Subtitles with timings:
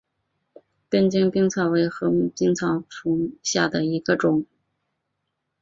[0.89, 4.47] 根茎冰草为禾本科冰草属下的一个种。